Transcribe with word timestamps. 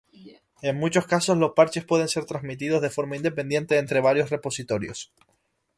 En 0.63 0.77
muchos 0.79 1.05
casos, 1.05 1.37
los 1.37 1.51
parches 1.51 1.85
pueden 1.85 2.07
ser 2.07 2.25
transmitidos 2.25 2.81
de 2.81 2.89
forma 2.89 3.17
independiente 3.17 3.77
entre 3.77 4.01
varios 4.01 4.31
repositorios. 4.31 5.13